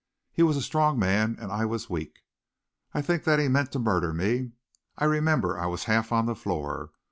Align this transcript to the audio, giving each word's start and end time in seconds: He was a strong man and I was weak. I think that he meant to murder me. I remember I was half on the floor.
He 0.31 0.41
was 0.41 0.57
a 0.57 0.63
strong 0.63 0.97
man 0.97 1.37
and 1.39 1.51
I 1.51 1.63
was 1.65 1.87
weak. 1.87 2.23
I 2.91 3.03
think 3.03 3.23
that 3.25 3.37
he 3.37 3.47
meant 3.47 3.71
to 3.73 3.77
murder 3.77 4.11
me. 4.15 4.53
I 4.97 5.05
remember 5.05 5.59
I 5.59 5.67
was 5.67 5.83
half 5.83 6.11
on 6.11 6.25
the 6.25 6.33
floor. 6.33 6.89